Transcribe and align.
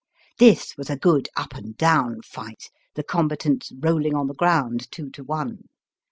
This 0.39 0.75
was 0.77 0.89
a 0.89 0.95
good 0.97 1.29
up 1.35 1.53
and 1.53 1.77
down 1.77 2.23
fight, 2.23 2.71
the 2.95 3.03
combatants 3.03 3.71
roUing 3.71 4.15
on 4.15 4.25
the 4.25 4.33
ground 4.33 4.87
two 4.91 5.11
to 5.11 5.23
one. 5.23 5.65